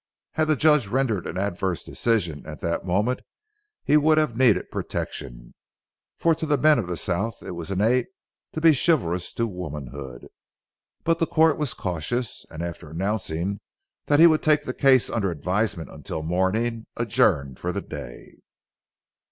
Had 0.31 0.47
the 0.47 0.55
judge 0.55 0.87
rendered 0.87 1.27
an 1.27 1.37
adverse 1.37 1.83
decision 1.83 2.43
at 2.47 2.59
that 2.61 2.87
moment, 2.87 3.19
he 3.83 3.97
would 3.97 4.17
have 4.17 4.35
needed 4.35 4.71
protection; 4.71 5.53
for 6.17 6.33
to 6.33 6.47
the 6.47 6.57
men 6.57 6.79
of 6.79 6.87
the 6.87 6.97
South 6.97 7.43
it 7.43 7.51
was 7.51 7.69
innate 7.69 8.07
to 8.53 8.59
be 8.59 8.73
chivalrous 8.73 9.31
to 9.33 9.45
womanhood. 9.45 10.27
But 11.03 11.19
the 11.19 11.27
court 11.27 11.59
was 11.59 11.75
cautious, 11.75 12.47
and 12.49 12.63
after 12.63 12.89
announcing 12.89 13.59
that 14.05 14.19
he 14.19 14.25
would 14.25 14.41
take 14.41 14.63
the 14.63 14.73
case 14.73 15.07
under 15.07 15.29
advisement 15.29 15.91
until 15.91 16.23
morning, 16.23 16.87
adjourned 16.97 17.59
for 17.59 17.71
the 17.71 17.83
day. 17.83 18.39